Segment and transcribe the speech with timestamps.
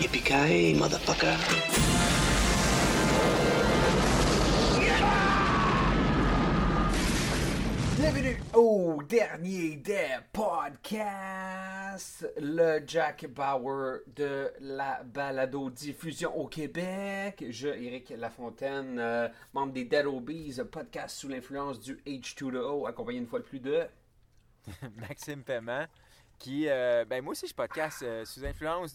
[0.00, 1.36] Yippee-ki-yay, motherfucker.
[7.98, 17.44] Bienvenue au dernier des podcasts, le Jack Bauer de la balado diffusion au Québec.
[17.50, 23.26] Je, Éric Lafontaine, euh, membre des Dead Obies, podcast sous l'influence du H2O, accompagné une
[23.26, 23.86] fois de plus de...
[24.96, 25.84] Maxime Paiement,
[26.40, 28.88] qui, euh, ben moi aussi je podcast euh, sous influence